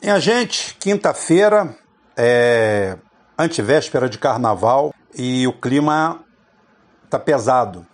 [0.00, 1.76] Minha gente, quinta-feira,
[2.16, 2.96] é
[3.36, 6.20] antivéspera de carnaval e o clima
[7.10, 7.84] tá pesado.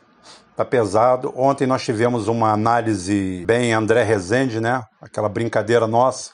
[0.55, 1.33] Tá pesado.
[1.35, 4.83] Ontem nós tivemos uma análise bem André Rezende, né?
[5.01, 6.33] Aquela brincadeira nossa.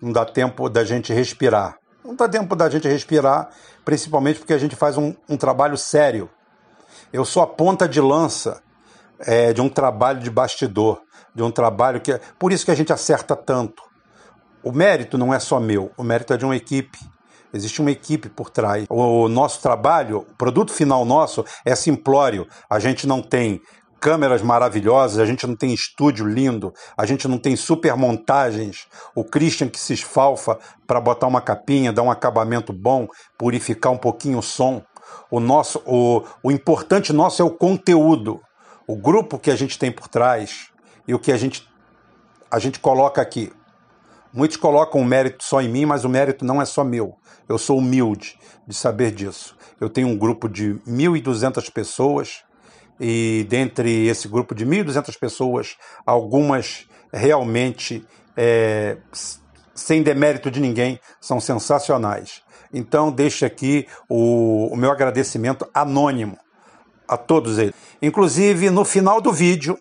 [0.00, 1.76] Não dá tempo da gente respirar.
[2.02, 3.50] Não dá tempo da gente respirar,
[3.84, 6.30] principalmente porque a gente faz um, um trabalho sério.
[7.12, 8.62] Eu sou a ponta de lança
[9.20, 11.02] é, de um trabalho de bastidor,
[11.34, 12.12] de um trabalho que.
[12.12, 13.82] É, por isso que a gente acerta tanto
[14.64, 16.98] o mérito não é só meu, o mérito é de uma equipe.
[17.52, 18.84] Existe uma equipe por trás.
[18.90, 22.48] O nosso trabalho, o produto final nosso é simplório.
[22.68, 23.60] A gente não tem
[24.00, 28.88] câmeras maravilhosas, a gente não tem estúdio lindo, a gente não tem super montagens.
[29.14, 33.06] O Christian que se esfalfa para botar uma capinha, dar um acabamento bom,
[33.38, 34.82] purificar um pouquinho o som.
[35.30, 38.40] O nosso, o, o importante nosso é o conteúdo,
[38.86, 40.68] o grupo que a gente tem por trás
[41.06, 41.66] e o que a gente
[42.50, 43.52] a gente coloca aqui.
[44.36, 47.14] Muitos colocam o mérito só em mim, mas o mérito não é só meu.
[47.48, 49.56] Eu sou humilde de saber disso.
[49.80, 52.42] Eu tenho um grupo de 1.200 pessoas
[52.98, 58.04] e dentre esse grupo de 1.200 pessoas, algumas realmente,
[58.36, 58.96] é,
[59.72, 62.42] sem demérito de ninguém, são sensacionais.
[62.72, 66.36] Então, deixo aqui o, o meu agradecimento anônimo
[67.06, 67.74] a todos eles.
[68.02, 69.78] Inclusive, no final do vídeo,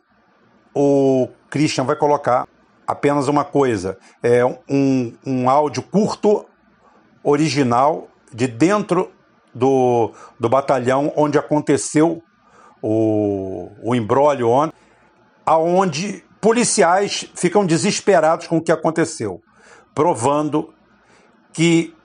[0.75, 2.47] o Christian vai colocar
[2.87, 6.45] apenas uma coisa: é um, um áudio curto,
[7.23, 9.11] original, de dentro
[9.53, 12.21] do, do batalhão onde aconteceu
[12.81, 14.75] o, o embrólio ontem,
[15.45, 19.41] aonde policiais ficam desesperados com o que aconteceu,
[19.95, 20.73] provando
[21.53, 21.95] que,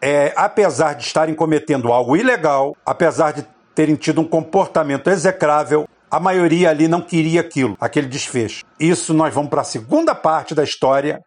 [0.00, 6.20] é, apesar de estarem cometendo algo ilegal, apesar de terem tido um comportamento execrável, a
[6.20, 8.64] maioria ali não queria aquilo, aquele desfecho.
[8.78, 11.20] Isso nós vamos para a segunda parte da história,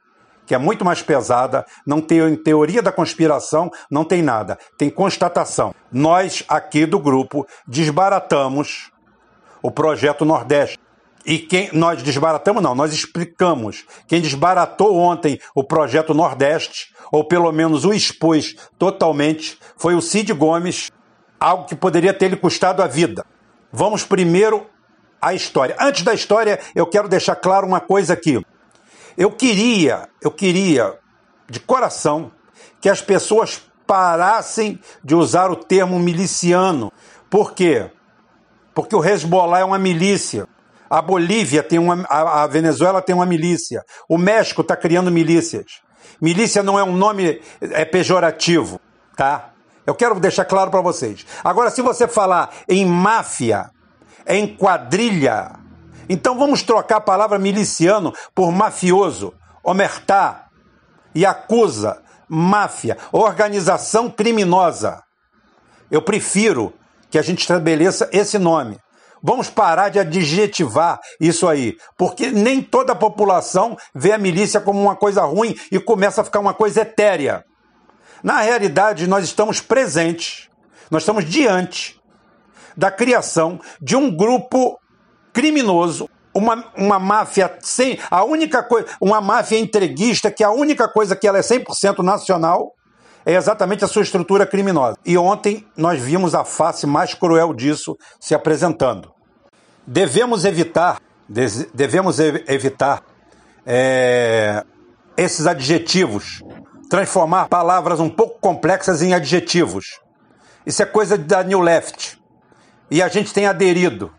[0.46, 5.74] que é muito mais pesada, não tem teoria da conspiração, não tem nada, tem constatação.
[5.92, 8.90] Nós aqui do grupo desbaratamos
[9.62, 10.78] o projeto Nordeste.
[11.26, 13.86] E quem nós desbaratamos não, nós explicamos.
[14.08, 20.34] Quem desbaratou ontem o projeto Nordeste, ou pelo menos o expôs totalmente, foi o Cid
[20.34, 20.90] Gomes,
[21.40, 23.26] algo que poderia ter lhe custado a vida.
[23.72, 24.68] Vamos primeiro
[25.22, 25.76] à história.
[25.80, 28.44] Antes da história, eu quero deixar claro uma coisa aqui.
[29.18, 30.98] Eu queria, eu queria
[31.50, 32.32] de coração
[32.82, 36.92] que as pessoas parassem de usar o termo miliciano.
[37.30, 37.92] Por quê?
[38.74, 40.48] Porque o Hezbollah é uma milícia.
[40.90, 43.84] A Bolívia tem uma, a Venezuela tem uma milícia.
[44.08, 45.82] O México está criando milícias.
[46.20, 48.80] Milícia não é um nome é pejorativo,
[49.16, 49.49] tá?
[49.90, 51.26] Eu quero deixar claro para vocês.
[51.44, 53.72] Agora, se você falar em máfia,
[54.28, 55.52] em quadrilha,
[56.08, 59.34] então vamos trocar a palavra miliciano por mafioso,
[59.64, 60.46] omertá,
[61.16, 65.02] e acusa, máfia, organização criminosa.
[65.90, 66.72] Eu prefiro
[67.10, 68.78] que a gente estabeleça esse nome.
[69.24, 74.80] Vamos parar de adjetivar isso aí, porque nem toda a população vê a milícia como
[74.80, 77.44] uma coisa ruim e começa a ficar uma coisa etérea.
[78.24, 80.50] Na realidade, nós estamos presentes,
[80.90, 82.00] nós estamos diante
[82.76, 84.80] da criação de um grupo
[85.34, 88.00] criminoso, uma, uma máfia sem.
[88.10, 88.88] A única coisa.
[89.02, 92.74] Uma máfia entreguista que a única coisa que ela é 100% nacional
[93.26, 94.98] é exatamente a sua estrutura criminosa.
[95.06, 99.12] E ontem nós vimos a face mais cruel disso se apresentando.
[99.86, 101.00] Devemos evitar,
[101.74, 103.04] devemos evitar
[103.66, 104.64] é,
[105.18, 106.42] esses adjetivos
[106.90, 110.00] transformar palavras um pouco complexas em adjetivos.
[110.66, 112.20] Isso é coisa da New Left.
[112.90, 114.12] E a gente tem aderido.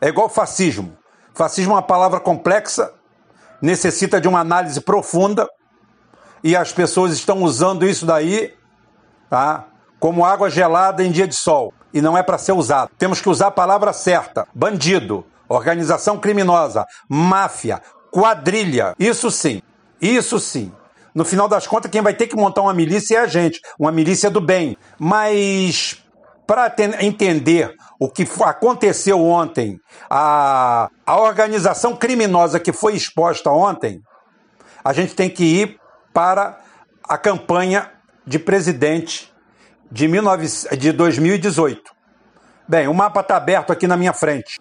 [0.00, 0.96] É igual fascismo.
[1.32, 2.92] Fascismo é uma palavra complexa,
[3.62, 5.48] necessita de uma análise profunda,
[6.42, 8.54] e as pessoas estão usando isso daí
[9.30, 9.66] tá,
[10.00, 11.72] como água gelada em dia de sol.
[11.92, 12.90] E não é para ser usado.
[12.98, 17.80] Temos que usar a palavra certa: bandido, organização criminosa, máfia,
[18.10, 18.94] quadrilha.
[18.98, 19.62] Isso sim,
[20.00, 20.72] isso sim.
[21.18, 23.90] No final das contas, quem vai ter que montar uma milícia é a gente, uma
[23.90, 24.76] milícia do bem.
[25.00, 26.00] Mas
[26.46, 34.00] para entender o que aconteceu ontem, a, a organização criminosa que foi exposta ontem,
[34.84, 35.80] a gente tem que ir
[36.14, 36.60] para
[37.02, 37.90] a campanha
[38.24, 39.34] de presidente
[39.90, 41.82] de, 19, de 2018.
[42.68, 44.60] Bem, o mapa está aberto aqui na minha frente.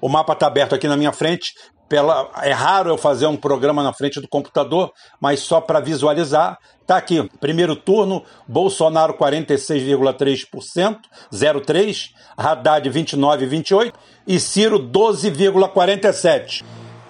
[0.00, 1.52] O mapa está aberto aqui na minha frente
[1.88, 6.58] pela, é raro eu fazer um programa na frente do computador, mas só para visualizar.
[6.86, 10.98] Tá aqui, primeiro turno, Bolsonaro 46,3%,
[11.32, 13.92] 0,3%, Haddad 29,28%
[14.26, 16.64] e Ciro 12,47%.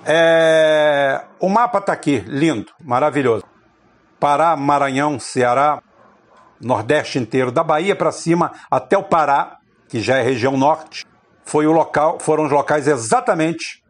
[0.04, 1.24] É...
[1.40, 3.44] O mapa tá aqui, lindo, maravilhoso.
[4.18, 5.82] Pará, Maranhão, Ceará,
[6.60, 9.58] Nordeste inteiro, da Bahia para cima até o Pará,
[9.88, 11.06] que já é região norte,
[11.44, 13.82] foi o local, foram os locais exatamente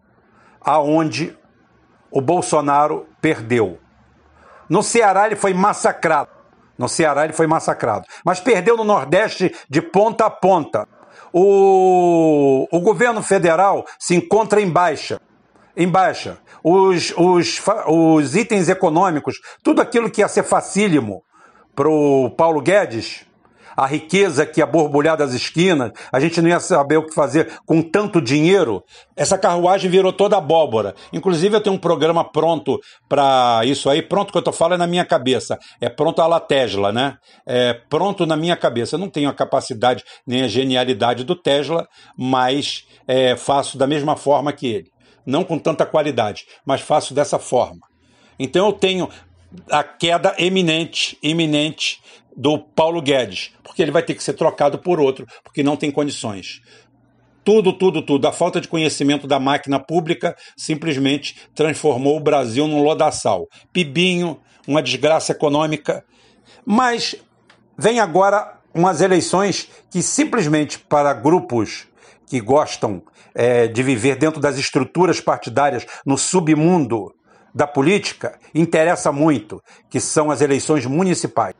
[0.60, 1.37] aonde
[2.10, 3.78] o Bolsonaro perdeu.
[4.69, 6.31] No Ceará ele foi massacrado.
[6.76, 8.06] No Ceará ele foi massacrado.
[8.25, 10.87] Mas perdeu no Nordeste de ponta a ponta.
[11.32, 15.20] O, o governo federal se encontra em baixa.
[15.76, 16.38] Em baixa.
[16.62, 21.22] Os, os, os itens econômicos, tudo aquilo que ia ser facílimo
[21.75, 23.27] para o Paulo Guedes,
[23.78, 27.60] a riqueza que ia borbulhar das esquinas, a gente não ia saber o que fazer
[27.64, 28.82] com tanto dinheiro.
[29.14, 30.96] Essa carruagem virou toda abóbora.
[31.12, 34.02] Inclusive, eu tenho um programa pronto para isso aí.
[34.02, 35.56] Pronto que eu tô falando é na minha cabeça.
[35.80, 37.19] É pronto a la Tesla, né?
[37.46, 38.96] É pronto na minha cabeça.
[38.96, 41.86] Eu não tenho a capacidade nem a genialidade do Tesla,
[42.16, 44.90] mas é, faço da mesma forma que ele.
[45.25, 47.86] Não com tanta qualidade, mas faço dessa forma.
[48.40, 49.08] Então eu tenho
[49.70, 52.00] a queda eminente, iminente
[52.38, 55.90] do Paulo Guedes, porque ele vai ter que ser trocado por outro, porque não tem
[55.90, 56.62] condições.
[57.43, 58.29] Tudo, tudo, tudo.
[58.29, 63.49] A falta de conhecimento da máquina pública simplesmente transformou o Brasil num lodaçal.
[63.73, 64.38] Pibinho,
[64.69, 66.05] uma desgraça econômica.
[66.64, 67.17] Mas
[67.76, 71.88] vem agora umas eleições que simplesmente para grupos
[72.26, 73.02] que gostam
[73.35, 77.12] é, de viver dentro das estruturas partidárias no submundo
[77.52, 81.55] da política interessa muito, que são as eleições municipais.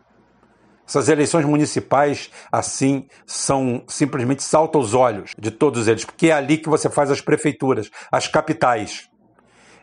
[0.89, 6.57] Essas eleições municipais, assim, são simplesmente salta aos olhos de todos eles, porque é ali
[6.57, 9.07] que você faz as prefeituras, as capitais.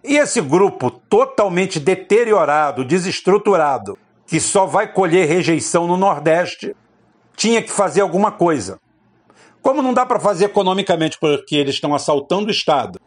[0.04, 6.76] E esse grupo totalmente deteriorado, desestruturado, que só vai colher rejeição no Nordeste,
[7.36, 8.80] tinha que fazer alguma coisa.
[9.62, 13.00] Como não dá para fazer economicamente, porque eles estão assaltando o Estado,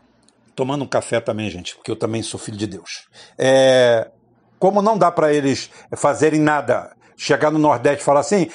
[0.55, 3.09] tomando um café também, gente, porque eu também sou filho de Deus.
[3.37, 4.09] É,
[4.57, 8.49] como não dá para eles fazerem nada chegar no Nordeste e falar assim: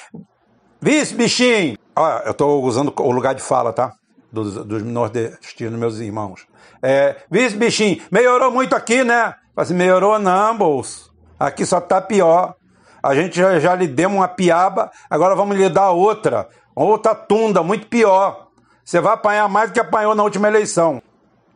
[0.80, 1.78] vice, bichinho!
[1.94, 3.92] Olha, eu estou usando o lugar de fala, tá?
[4.32, 6.44] Dos, dos nordestinos, meus irmãos.
[6.82, 9.34] É, vice, bichinho, melhorou muito aqui, né?
[9.56, 11.14] Assim, melhorou não, bolso.
[11.38, 12.56] Aqui só tá pior.
[13.00, 16.48] A gente já, já lhe deu uma piaba, agora vamos lhe dar outra.
[16.74, 18.48] Outra tunda, muito pior.
[18.84, 21.00] Você vai apanhar mais do que apanhou na última eleição.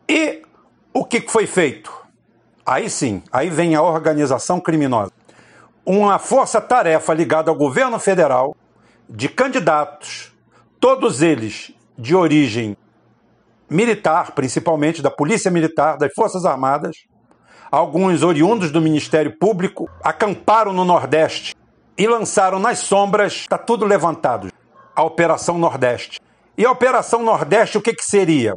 [0.07, 0.41] E
[0.93, 1.91] o que foi feito?
[2.65, 5.11] Aí sim, aí vem a organização criminosa
[5.97, 8.55] uma força-tarefa ligada ao governo federal
[9.09, 10.31] de candidatos,
[10.79, 12.77] todos eles de origem
[13.67, 16.95] militar, principalmente da Polícia Militar, das Forças Armadas,
[17.71, 21.55] alguns oriundos do Ministério Público, acamparam no Nordeste
[21.97, 24.51] e lançaram nas sombras, está tudo levantado,
[24.95, 26.19] a Operação Nordeste.
[26.55, 28.53] E a Operação Nordeste, o que, que seria?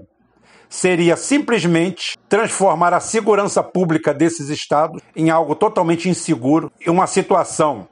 [0.72, 7.86] Seria simplesmente transformar a segurança pública desses estados em algo totalmente inseguro, em uma situação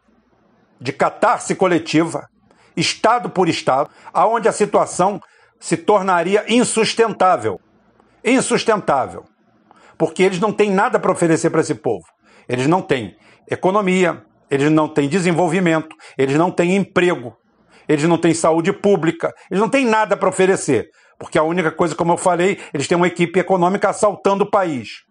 [0.81, 2.27] de catarse coletiva,
[2.75, 5.21] estado por estado, aonde a situação
[5.59, 7.61] se tornaria insustentável.
[8.25, 9.25] Insustentável.
[9.99, 12.06] Porque eles não têm nada para oferecer para esse povo.
[12.49, 13.15] Eles não têm
[13.50, 17.37] economia, eles não têm desenvolvimento, eles não têm emprego,
[17.87, 20.88] eles não têm saúde pública, eles não têm nada para oferecer.
[21.20, 25.05] Porque a única coisa, como eu falei, eles têm uma equipe econômica assaltando o país.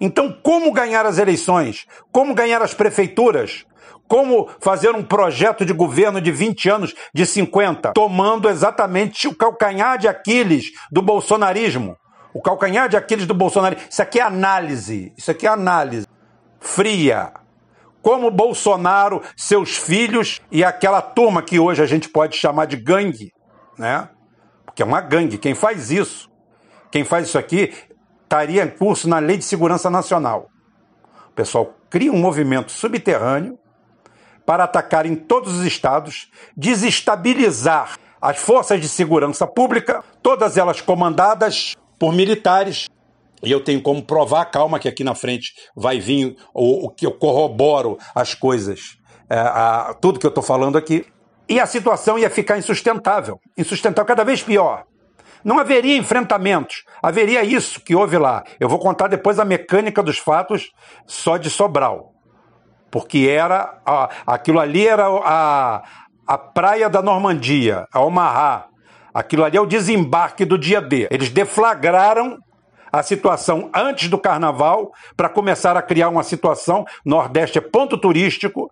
[0.00, 1.86] Então, como ganhar as eleições?
[2.12, 3.64] Como ganhar as prefeituras?
[4.08, 9.96] Como fazer um projeto de governo de 20 anos, de 50, tomando exatamente o calcanhar
[9.96, 11.96] de Aquiles do bolsonarismo?
[12.34, 13.86] O calcanhar de Aquiles do bolsonarismo.
[13.88, 15.12] Isso aqui é análise.
[15.16, 16.06] Isso aqui é análise
[16.64, 17.32] fria.
[18.02, 23.32] Como Bolsonaro, seus filhos e aquela turma que hoje a gente pode chamar de gangue,
[23.78, 24.08] né?
[24.74, 25.38] Que é uma gangue.
[25.38, 26.30] Quem faz isso,
[26.90, 27.72] quem faz isso aqui,
[28.22, 30.48] estaria em curso na Lei de Segurança Nacional.
[31.28, 33.58] O pessoal cria um movimento subterrâneo
[34.44, 41.74] para atacar em todos os estados, desestabilizar as forças de segurança pública, todas elas comandadas
[41.98, 42.88] por militares.
[43.42, 47.06] E eu tenho como provar, calma, que aqui na frente vai vir o, o que
[47.06, 51.06] eu corroboro as coisas, é, a, tudo que eu estou falando aqui
[51.48, 54.84] e a situação ia ficar insustentável, insustentável, cada vez pior.
[55.44, 58.42] Não haveria enfrentamentos, haveria isso que houve lá.
[58.58, 60.72] Eu vou contar depois a mecânica dos fatos
[61.06, 62.12] só de Sobral.
[62.90, 65.82] Porque era a, aquilo ali era a,
[66.26, 68.66] a praia da Normandia, a Omaha.
[69.12, 71.08] Aquilo ali é o desembarque do dia D.
[71.10, 72.38] Eles deflagraram
[72.90, 76.84] a situação antes do carnaval para começar a criar uma situação.
[77.04, 78.70] Nordeste é ponto turístico,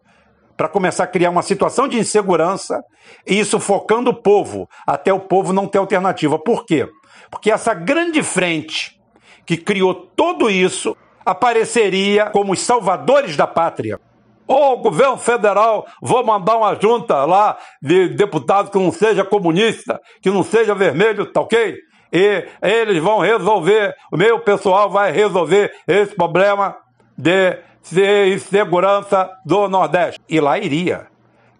[0.62, 2.84] para começar a criar uma situação de insegurança
[3.26, 6.38] e isso focando o povo, até o povo não ter alternativa.
[6.38, 6.88] Por quê?
[7.28, 8.96] Porque essa grande frente
[9.44, 13.98] que criou tudo isso apareceria como os salvadores da pátria.
[14.46, 20.00] Ô, oh, governo federal, vou mandar uma junta lá de deputados que não seja comunista,
[20.22, 21.76] que não seja vermelho, tá ok?
[22.12, 26.76] E eles vão resolver, o meu pessoal vai resolver esse problema
[27.18, 30.20] de segurança do Nordeste.
[30.28, 31.08] E lá iria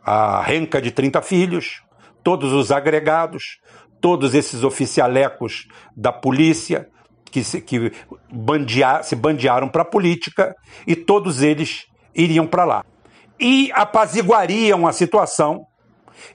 [0.05, 1.83] a renca de 30 filhos,
[2.23, 3.61] todos os agregados,
[4.01, 6.89] todos esses oficialecos da polícia
[7.31, 7.93] que se, que
[8.31, 10.55] bandear, se bandearam para a política
[10.87, 12.85] e todos eles iriam para lá.
[13.41, 15.67] E apaziguariam a situação.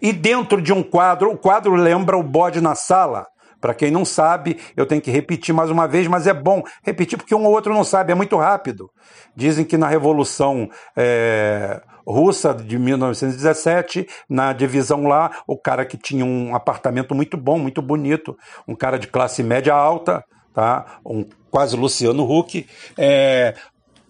[0.01, 3.27] E dentro de um quadro, o quadro lembra o bode na sala.
[3.59, 7.17] Para quem não sabe, eu tenho que repetir mais uma vez, mas é bom repetir
[7.17, 8.89] porque um ou outro não sabe, é muito rápido.
[9.35, 16.23] Dizem que na Revolução é, Russa de 1917, na divisão lá, o cara que tinha
[16.23, 18.37] um apartamento muito bom, muito bonito,
[18.67, 20.23] um cara de classe média alta,
[20.53, 20.99] tá?
[21.05, 23.55] um quase Luciano Huck, é,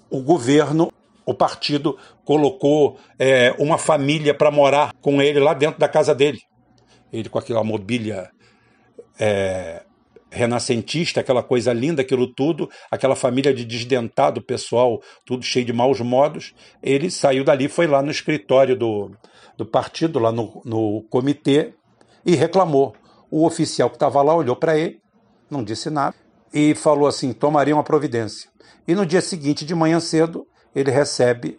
[0.09, 0.91] o governo
[1.25, 6.39] o partido colocou é, uma família para morar com ele lá dentro da casa dele.
[7.11, 8.29] Ele com aquela mobília
[9.19, 9.83] é,
[10.29, 15.99] renascentista, aquela coisa linda, aquilo tudo, aquela família de desdentado pessoal, tudo cheio de maus
[15.99, 16.53] modos.
[16.81, 19.11] Ele saiu dali, foi lá no escritório do,
[19.57, 21.73] do partido, lá no, no comitê,
[22.25, 22.95] e reclamou.
[23.29, 25.01] O oficial que estava lá olhou para ele,
[25.49, 26.15] não disse nada,
[26.53, 28.49] e falou assim: tomaria uma providência.
[28.87, 31.57] E no dia seguinte, de manhã cedo, ele recebe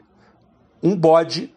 [0.82, 1.54] um bode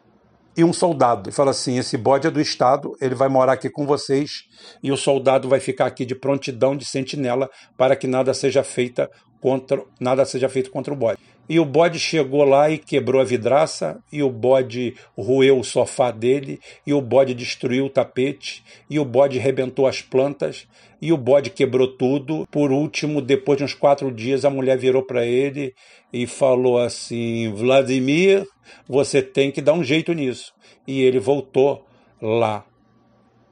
[0.61, 1.29] e um soldado.
[1.29, 4.45] E fala assim: esse bode é do Estado, ele vai morar aqui com vocês,
[4.81, 9.09] e o soldado vai ficar aqui de prontidão de sentinela para que nada seja feita
[9.41, 11.19] contra nada seja feito contra o bode.
[11.51, 16.09] E o bode chegou lá e quebrou a vidraça, e o bode roeu o sofá
[16.09, 20.65] dele, e o bode destruiu o tapete, e o bode rebentou as plantas,
[21.01, 22.47] e o bode quebrou tudo.
[22.49, 25.75] Por último, depois de uns quatro dias, a mulher virou para ele
[26.13, 28.47] e falou assim: Vladimir,
[28.87, 30.53] você tem que dar um jeito nisso.
[30.87, 31.85] E ele voltou
[32.21, 32.65] lá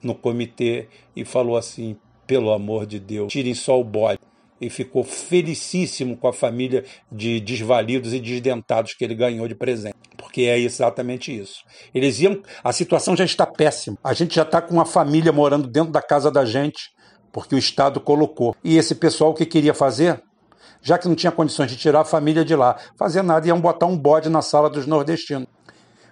[0.02, 4.29] no comitê e falou assim: pelo amor de Deus, tirem só o bode.
[4.60, 9.96] E ficou felicíssimo com a família de desvalidos e desdentados que ele ganhou de presente.
[10.18, 11.64] Porque é exatamente isso.
[11.94, 12.42] Eles iam.
[12.64, 13.98] A situação já está péssima.
[14.04, 16.92] A gente já está com uma família morando dentro da casa da gente
[17.32, 18.56] porque o Estado colocou.
[18.64, 20.22] E esse pessoal que queria fazer,
[20.82, 23.86] já que não tinha condições de tirar a família de lá, fazer nada, iam botar
[23.86, 25.48] um bode na sala dos nordestinos.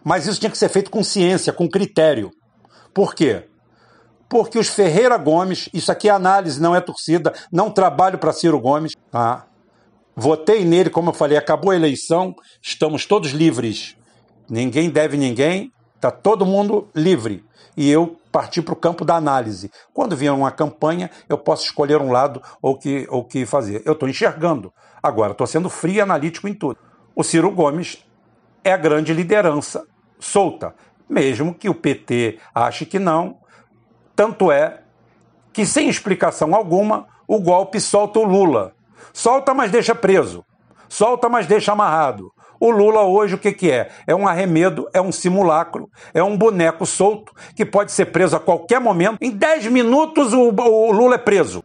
[0.04, 2.32] Mas isso tinha que ser feito com ciência, com critério.
[2.94, 3.46] Por quê?
[4.30, 8.60] Porque os Ferreira Gomes, isso aqui é análise, não é torcida, não trabalho para Ciro
[8.60, 8.94] Gomes.
[9.10, 9.46] Tá?
[10.16, 13.96] Votei nele, como eu falei, acabou a eleição, estamos todos livres.
[14.50, 17.46] Ninguém deve ninguém, está todo mundo livre.
[17.76, 19.72] E eu partir para o campo da análise.
[19.94, 23.82] Quando vier uma campanha, eu posso escolher um lado ou que, ou que fazer.
[23.86, 24.74] Eu estou enxergando.
[25.02, 26.78] Agora, estou sendo frio e analítico em tudo.
[27.16, 28.04] O Ciro Gomes
[28.64, 29.84] é a grande liderança
[30.20, 30.76] solta,
[31.10, 33.38] mesmo que o PT ache que não.
[34.18, 34.80] Tanto é
[35.54, 38.74] que, sem explicação alguma, o golpe solta o Lula.
[39.14, 40.44] Solta, mas deixa preso.
[40.90, 42.34] Solta, mas deixa amarrado.
[42.60, 43.92] O Lula hoje o que, que é?
[44.08, 48.40] É um arremedo, é um simulacro, é um boneco solto que pode ser preso a
[48.40, 49.20] qualquer momento.
[49.22, 51.64] Em 10 minutos o, o Lula é preso.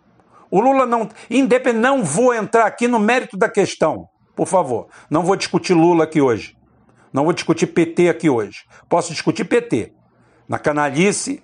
[0.50, 1.08] O Lula não.
[1.30, 4.88] Independente, não vou entrar aqui no mérito da questão, por favor.
[5.08, 6.54] Não vou discutir Lula aqui hoje.
[7.10, 8.64] Não vou discutir PT aqui hoje.
[8.90, 9.94] Posso discutir PT.
[10.46, 11.42] Na canalice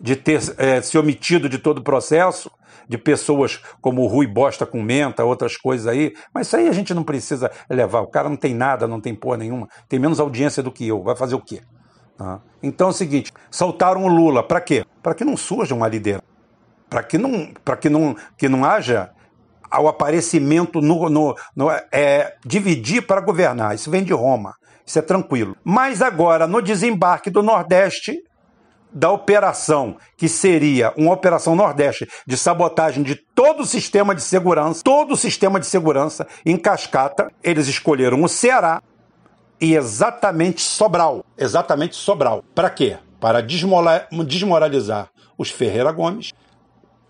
[0.00, 2.50] de ter é, se omitido de todo o processo,
[2.88, 6.72] de pessoas como o Rui Bosta com menta, outras coisas aí, mas isso aí a
[6.72, 8.00] gente não precisa levar.
[8.00, 11.02] O cara não tem nada, não tem porra nenhuma, tem menos audiência do que eu,
[11.02, 11.60] vai fazer o quê?
[12.16, 12.40] Tá?
[12.62, 14.84] Então é o seguinte: soltaram o Lula, para quê?
[15.02, 16.24] Para que não surja uma liderança,
[16.88, 19.10] para que não, para que não, que não haja
[19.76, 23.74] o aparecimento no, no, no é, dividir para governar.
[23.74, 24.54] Isso vem de Roma.
[24.86, 25.54] Isso é tranquilo.
[25.62, 28.18] Mas agora, no desembarque do Nordeste,
[28.92, 34.82] da operação, que seria uma operação Nordeste de sabotagem de todo o sistema de segurança,
[34.82, 38.82] todo o sistema de segurança em cascata, eles escolheram o Ceará
[39.60, 41.24] e exatamente Sobral.
[41.36, 42.42] Exatamente Sobral.
[42.54, 42.98] Para quê?
[43.20, 46.32] Para desmoralizar os Ferreira Gomes,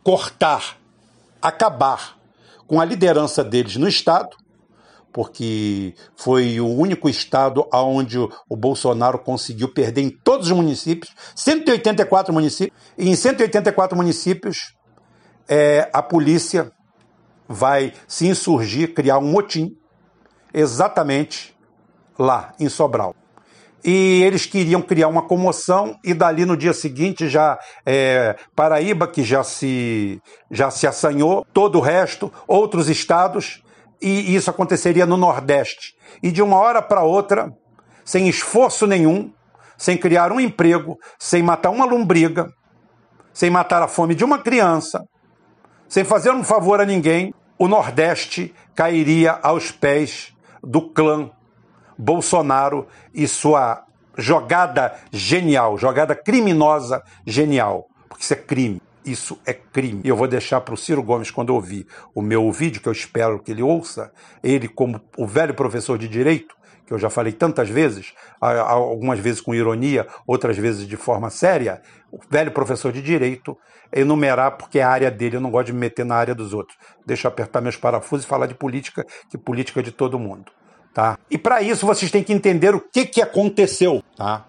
[0.02, 0.76] cortar,
[1.40, 2.16] acabar
[2.66, 4.36] com a liderança deles no Estado
[5.12, 12.32] porque foi o único estado onde o Bolsonaro conseguiu perder em todos os municípios, 184
[12.32, 14.74] municípios, e em 184 municípios
[15.48, 16.70] é, a polícia
[17.48, 19.76] vai se insurgir, criar um motim,
[20.52, 21.56] exatamente
[22.18, 23.14] lá em Sobral.
[23.84, 29.22] E eles queriam criar uma comoção e dali no dia seguinte já é, Paraíba que
[29.22, 33.62] já se já se assanhou, todo o resto, outros estados
[34.00, 35.94] e isso aconteceria no Nordeste.
[36.22, 37.52] E de uma hora para outra
[38.04, 39.32] sem esforço nenhum,
[39.76, 42.48] sem criar um emprego, sem matar uma lombriga,
[43.32, 45.04] sem matar a fome de uma criança,
[45.88, 51.30] sem fazer um favor a ninguém, o Nordeste cairia aos pés do clã
[51.98, 53.84] Bolsonaro e sua
[54.16, 58.80] jogada genial, jogada criminosa genial, porque isso é crime.
[59.08, 60.02] Isso é crime.
[60.04, 62.92] E eu vou deixar para o Ciro Gomes, quando ouvir o meu vídeo, que eu
[62.92, 64.12] espero que ele ouça,
[64.42, 66.54] ele, como o velho professor de direito,
[66.86, 71.82] que eu já falei tantas vezes, algumas vezes com ironia, outras vezes de forma séria,
[72.10, 73.56] o velho professor de direito
[73.92, 76.52] enumerar, porque é a área dele, eu não gosto de me meter na área dos
[76.52, 76.78] outros.
[77.06, 80.52] Deixa eu apertar meus parafusos e falar de política, que política é de todo mundo.
[80.92, 81.18] Tá?
[81.30, 84.02] E para isso vocês têm que entender o que, que aconteceu.
[84.16, 84.46] Tá?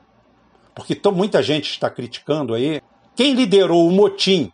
[0.74, 2.82] Porque tão, muita gente está criticando aí.
[3.16, 4.51] Quem liderou o motim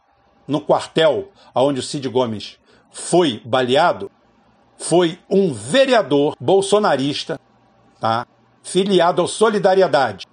[0.48, 2.58] no quartel onde o Cid Gomes
[2.92, 4.12] foi baleado
[4.78, 7.40] foi um vereador bolsonarista,
[8.00, 8.26] tá?
[8.64, 10.26] filiado ao Solidariedade,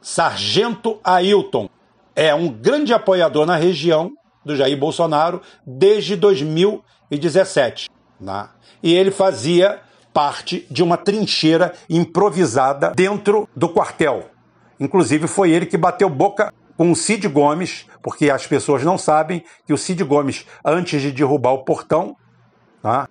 [0.00, 1.68] Sargento Ailton.
[2.14, 4.12] É um grande apoiador na região
[4.44, 7.88] do Jair Bolsonaro desde 2017.
[8.24, 8.54] Tá?
[8.82, 9.80] E ele fazia
[10.12, 14.30] parte de uma trincheira improvisada dentro do quartel.
[14.78, 19.44] Inclusive, foi ele que bateu boca com o Cid Gomes, porque as pessoas não sabem
[19.66, 22.16] que o Cid Gomes, antes de derrubar o portão,
[22.82, 23.08] tá?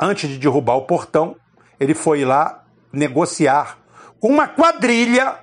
[0.00, 1.36] antes de derrubar o portão,
[1.78, 3.78] ele foi lá negociar
[4.20, 5.38] com uma quadrilha,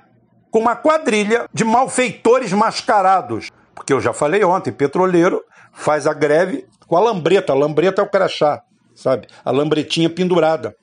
[0.51, 3.49] com uma quadrilha de malfeitores mascarados.
[3.73, 7.53] Porque eu já falei ontem, petroleiro faz a greve com a lambreta.
[7.53, 8.63] A lambreta é o crachá
[8.95, 9.27] sabe?
[9.43, 10.75] A lambretinha pendurada.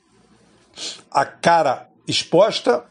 [1.11, 2.85] A cara exposta,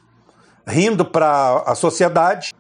[0.68, 2.54] rindo para a sociedade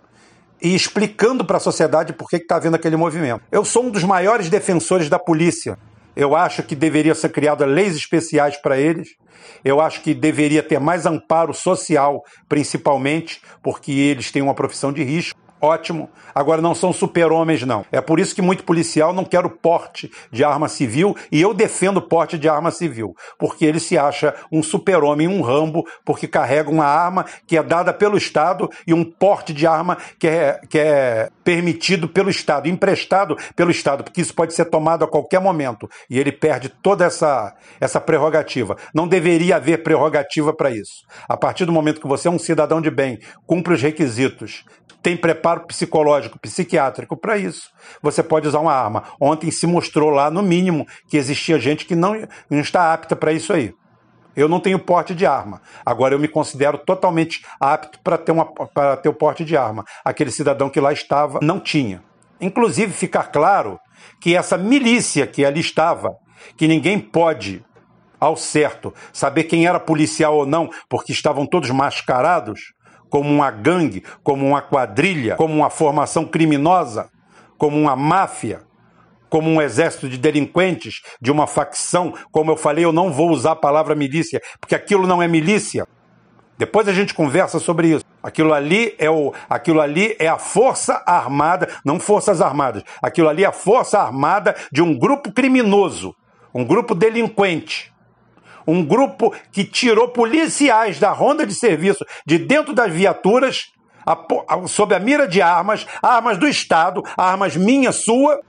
[0.61, 3.41] e explicando para a sociedade por que está havendo aquele movimento.
[3.51, 5.77] Eu sou um dos maiores defensores da polícia.
[6.15, 9.09] Eu acho que deveria ser criadas leis especiais para eles.
[9.63, 15.03] Eu acho que deveria ter mais amparo social, principalmente, porque eles têm uma profissão de
[15.03, 16.09] risco ótimo.
[16.33, 17.85] Agora não são super-homens, não.
[17.91, 21.53] É por isso que muito policial não quer o porte de arma civil e eu
[21.53, 26.27] defendo o porte de arma civil, porque ele se acha um super-homem, um rambo, porque
[26.27, 30.61] carrega uma arma que é dada pelo Estado e um porte de arma que é,
[30.69, 35.39] que é permitido pelo Estado, emprestado pelo Estado, porque isso pode ser tomado a qualquer
[35.39, 38.77] momento e ele perde toda essa, essa prerrogativa.
[38.93, 41.05] Não deveria haver prerrogativa para isso.
[41.27, 44.63] A partir do momento que você é um cidadão de bem, cumpre os requisitos,
[45.01, 47.69] tem preparo psicológico, psiquiátrico para isso.
[48.01, 49.03] Você pode usar uma arma.
[49.19, 52.15] Ontem se mostrou lá, no mínimo, que existia gente que não,
[52.49, 53.73] não está apta para isso aí.
[54.35, 55.61] Eu não tenho porte de arma.
[55.85, 58.33] Agora eu me considero totalmente apto para ter,
[59.01, 59.83] ter o porte de arma.
[60.05, 62.01] Aquele cidadão que lá estava não tinha.
[62.39, 63.79] Inclusive, ficar claro
[64.19, 66.15] que essa milícia que ali estava,
[66.55, 67.63] que ninguém pode,
[68.19, 72.73] ao certo, saber quem era policial ou não, porque estavam todos mascarados,
[73.11, 77.09] como uma gangue, como uma quadrilha, como uma formação criminosa,
[77.57, 78.61] como uma máfia,
[79.29, 82.13] como um exército de delinquentes, de uma facção.
[82.31, 85.85] Como eu falei, eu não vou usar a palavra milícia, porque aquilo não é milícia.
[86.57, 88.05] Depois a gente conversa sobre isso.
[88.23, 92.81] Aquilo ali é o, aquilo ali é a força armada, não forças armadas.
[93.01, 96.15] Aquilo ali é a força armada de um grupo criminoso,
[96.53, 97.90] um grupo delinquente
[98.65, 103.71] um grupo que tirou policiais da ronda de serviço de dentro das viaturas
[104.67, 108.41] sob a mira de armas, armas do Estado, armas minha, sua,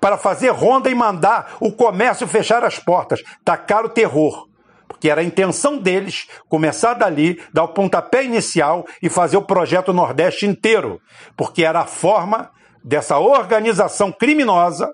[0.00, 4.48] para fazer ronda e mandar o comércio fechar as portas, tacar o terror.
[4.88, 9.92] Porque era a intenção deles começar dali, dar o pontapé inicial e fazer o projeto
[9.92, 11.00] Nordeste inteiro.
[11.36, 12.50] Porque era a forma
[12.82, 14.92] dessa organização criminosa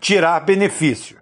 [0.00, 1.18] tirar benefício.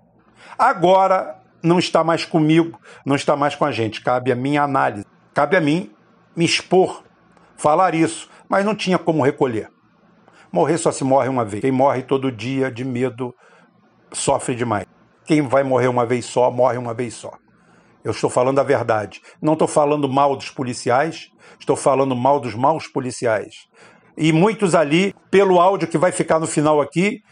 [0.59, 4.03] Agora não está mais comigo, não está mais com a gente.
[4.03, 5.91] Cabe a minha análise, cabe a mim
[6.35, 7.05] me expor,
[7.57, 9.71] falar isso, mas não tinha como recolher.
[10.51, 11.63] Morrer só se morre uma vez.
[11.63, 13.35] Quem morre todo dia de medo
[14.13, 14.87] sofre demais.
[15.25, 17.33] Quem vai morrer uma vez só, morre uma vez só.
[18.05, 19.23] Eu estou falando a verdade.
[19.41, 23.69] Não estou falando mal dos policiais, estou falando mal dos maus policiais.
[24.17, 27.23] E muitos ali, pelo áudio que vai ficar no final aqui,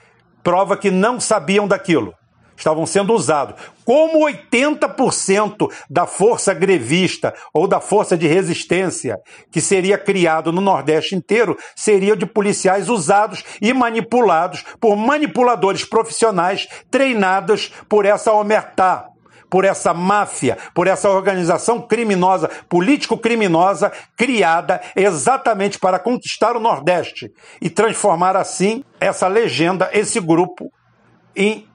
[0.42, 2.14] prova que não sabiam daquilo
[2.60, 3.54] estavam sendo usados.
[3.84, 9.18] Como 80% da força grevista ou da força de resistência
[9.50, 16.68] que seria criado no Nordeste inteiro seria de policiais usados e manipulados por manipuladores profissionais
[16.90, 19.06] treinados por essa omertá,
[19.48, 27.68] por essa máfia, por essa organização criminosa, político-criminosa, criada exatamente para conquistar o Nordeste e
[27.68, 30.70] transformar assim essa legenda, esse grupo,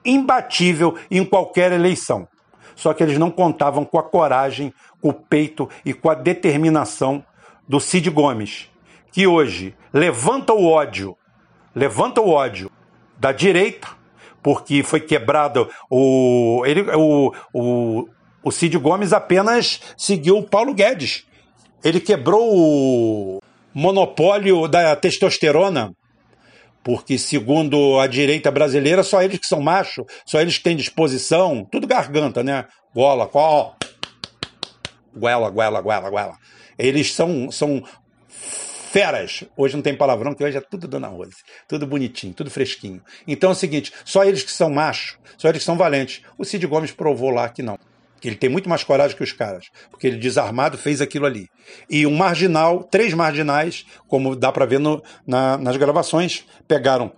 [0.04, 2.26] imbatível em qualquer eleição.
[2.74, 7.24] Só que eles não contavam com a coragem, com o peito e com a determinação
[7.66, 8.70] do Cid Gomes,
[9.10, 11.16] que hoje levanta o ódio,
[11.74, 12.70] levanta o ódio
[13.18, 13.88] da direita,
[14.42, 18.08] porque foi quebrado o, ele, o, o,
[18.44, 21.26] o Cid Gomes apenas seguiu o Paulo Guedes.
[21.82, 23.40] Ele quebrou o
[23.74, 25.92] monopólio da testosterona,
[26.86, 31.66] porque segundo a direita brasileira, só eles que são macho, só eles que têm disposição,
[31.68, 32.64] tudo garganta, né?
[32.94, 33.72] Gola, ó,
[35.12, 36.38] goela, goela, goela, goela.
[36.78, 37.82] Eles são, são
[38.28, 39.42] feras.
[39.56, 41.34] Hoje não tem palavrão, que hoje é tudo Dona Rose.
[41.66, 43.02] Tudo bonitinho, tudo fresquinho.
[43.26, 46.22] Então é o seguinte: só eles que são machos, só eles que são valentes.
[46.38, 47.76] O Cid Gomes provou lá que não.
[48.28, 49.66] Ele tem muito mais coragem que os caras.
[49.90, 51.48] Porque ele desarmado fez aquilo ali.
[51.88, 57.12] E um marginal, três marginais, como dá para ver no, na, nas gravações, pegaram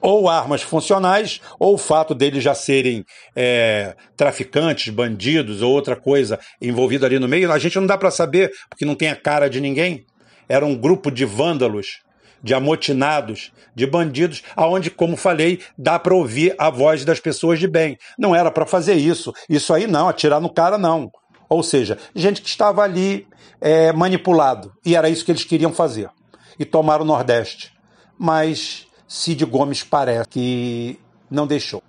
[0.00, 6.38] ou armas funcionais, ou o fato deles já serem é, traficantes, bandidos ou outra coisa
[6.60, 9.50] envolvida ali no meio, a gente não dá para saber, porque não tem a cara
[9.50, 10.06] de ninguém.
[10.48, 11.98] Era um grupo de vândalos,
[12.42, 17.68] de amotinados, de bandidos, aonde, como falei, dá para ouvir a voz das pessoas de
[17.68, 17.98] bem.
[18.18, 19.32] Não era para fazer isso.
[19.48, 21.10] Isso aí não, atirar no cara não.
[21.48, 23.26] Ou seja, gente que estava ali
[23.60, 24.72] é, manipulado.
[24.84, 26.10] E era isso que eles queriam fazer.
[26.58, 27.72] E tomaram o Nordeste.
[28.18, 30.98] Mas Cid Gomes parece que
[31.30, 31.82] não deixou.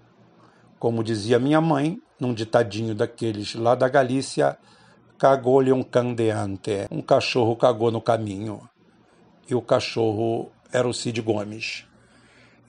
[0.77, 4.57] Como dizia minha mãe, num ditadinho daqueles lá da Galícia,
[5.17, 6.87] cagou-lhe um candeante.
[6.89, 8.61] Um cachorro cagou no caminho.
[9.49, 11.85] E o cachorro era o Cid Gomes.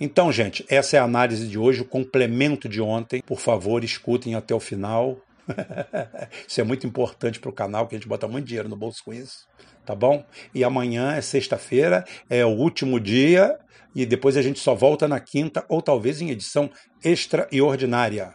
[0.01, 3.21] Então, gente, essa é a análise de hoje, o complemento de ontem.
[3.21, 5.19] Por favor, escutem até o final.
[6.49, 9.05] isso é muito importante para o canal, que a gente bota muito dinheiro no bolso
[9.05, 9.47] com isso.
[9.85, 10.25] Tá bom?
[10.55, 13.59] E amanhã é sexta-feira, é o último dia
[13.95, 16.71] e depois a gente só volta na quinta ou talvez em edição
[17.05, 18.35] extraordinária.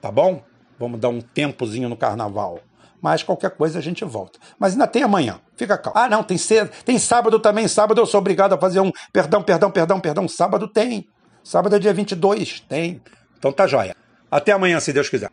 [0.00, 0.42] Tá bom?
[0.78, 2.60] Vamos dar um tempozinho no carnaval.
[3.00, 4.38] Mas qualquer coisa a gente volta.
[4.58, 5.40] Mas ainda tem amanhã.
[5.56, 5.98] Fica calmo.
[5.98, 7.68] Ah, não, tem cedo, tem sábado também.
[7.68, 8.90] Sábado eu sou obrigado a fazer um.
[9.12, 10.28] Perdão, perdão, perdão, perdão.
[10.28, 11.08] Sábado tem.
[11.42, 12.60] Sábado é dia 22.
[12.60, 13.00] Tem.
[13.38, 13.94] Então tá jóia.
[14.30, 15.30] Até amanhã, se Deus quiser.